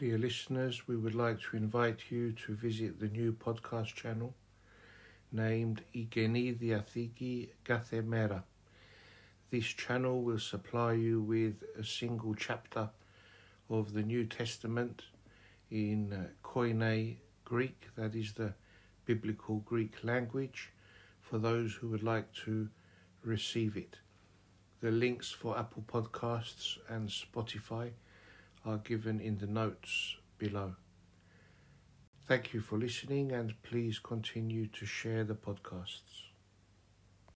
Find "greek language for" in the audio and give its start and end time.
19.66-21.36